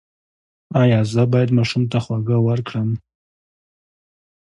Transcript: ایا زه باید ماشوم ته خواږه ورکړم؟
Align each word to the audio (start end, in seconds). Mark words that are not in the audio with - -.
ایا 0.81 0.99
زه 1.13 1.23
باید 1.31 1.49
ماشوم 1.57 1.83
ته 1.91 1.97
خواږه 2.03 2.37
ورکړم؟ 2.47 2.89